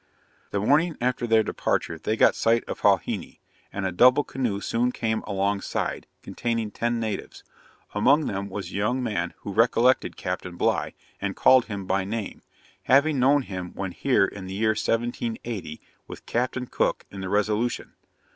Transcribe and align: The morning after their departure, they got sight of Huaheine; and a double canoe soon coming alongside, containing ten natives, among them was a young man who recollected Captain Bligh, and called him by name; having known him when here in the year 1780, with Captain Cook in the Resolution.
The 0.49 0.59
morning 0.59 0.97
after 0.99 1.27
their 1.27 1.43
departure, 1.43 1.99
they 1.99 2.17
got 2.17 2.33
sight 2.33 2.63
of 2.67 2.79
Huaheine; 2.79 3.37
and 3.71 3.85
a 3.85 3.91
double 3.91 4.23
canoe 4.23 4.59
soon 4.59 4.91
coming 4.91 5.21
alongside, 5.27 6.07
containing 6.23 6.71
ten 6.71 6.99
natives, 6.99 7.43
among 7.93 8.25
them 8.25 8.49
was 8.49 8.71
a 8.71 8.75
young 8.75 9.03
man 9.03 9.35
who 9.41 9.53
recollected 9.53 10.17
Captain 10.17 10.55
Bligh, 10.55 10.93
and 11.21 11.35
called 11.35 11.65
him 11.65 11.85
by 11.85 12.03
name; 12.03 12.41
having 12.85 13.19
known 13.19 13.43
him 13.43 13.75
when 13.75 13.91
here 13.91 14.25
in 14.25 14.47
the 14.47 14.55
year 14.55 14.69
1780, 14.71 15.79
with 16.07 16.25
Captain 16.25 16.65
Cook 16.65 17.05
in 17.11 17.21
the 17.21 17.29
Resolution. 17.29 17.93